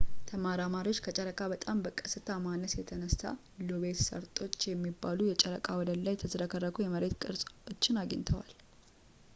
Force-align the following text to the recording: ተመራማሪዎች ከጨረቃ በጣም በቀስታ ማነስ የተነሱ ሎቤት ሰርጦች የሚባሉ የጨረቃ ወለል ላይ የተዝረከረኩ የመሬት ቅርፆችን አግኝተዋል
ተመራማሪዎች 0.29 0.99
ከጨረቃ 1.05 1.39
በጣም 1.51 1.81
በቀስታ 1.85 2.29
ማነስ 2.45 2.73
የተነሱ 2.77 3.19
ሎቤት 3.67 3.99
ሰርጦች 4.07 4.55
የሚባሉ 4.71 5.19
የጨረቃ 5.29 5.69
ወለል 5.81 6.01
ላይ 6.07 6.15
የተዝረከረኩ 6.17 6.79
የመሬት 6.87 7.15
ቅርፆችን 7.25 8.01
አግኝተዋል 8.05 8.51